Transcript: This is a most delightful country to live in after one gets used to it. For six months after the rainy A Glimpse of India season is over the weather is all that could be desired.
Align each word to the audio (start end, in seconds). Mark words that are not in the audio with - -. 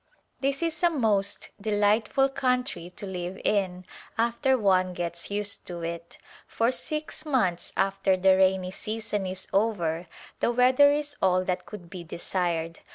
This 0.39 0.63
is 0.63 0.81
a 0.81 0.89
most 0.89 1.49
delightful 1.61 2.27
country 2.29 2.89
to 2.95 3.05
live 3.05 3.39
in 3.45 3.85
after 4.17 4.57
one 4.57 4.93
gets 4.95 5.29
used 5.29 5.67
to 5.67 5.83
it. 5.83 6.17
For 6.47 6.71
six 6.71 7.23
months 7.23 7.71
after 7.77 8.17
the 8.17 8.35
rainy 8.35 8.69
A 8.69 8.71
Glimpse 8.71 8.81
of 8.81 8.87
India 8.87 9.03
season 9.03 9.25
is 9.27 9.47
over 9.53 10.07
the 10.39 10.51
weather 10.51 10.89
is 10.89 11.17
all 11.21 11.43
that 11.43 11.67
could 11.67 11.91
be 11.91 12.03
desired. 12.03 12.79